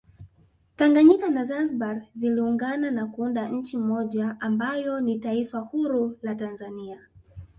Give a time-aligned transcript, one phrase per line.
[0.77, 6.99] Tanganyika na zanzibar ziliungana na kuunda nchi moja ambayo ni taifa huru la Tanzania